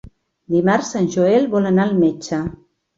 Dimarts 0.53 0.89
en 1.01 1.11
Joel 1.17 1.47
vol 1.55 1.71
anar 1.75 1.87
al 1.89 1.95
metge. 2.03 2.45